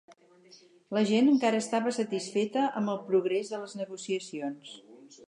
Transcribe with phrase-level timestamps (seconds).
[0.97, 4.73] La gent encara estava satisfeta amb el progrés de les negociacions.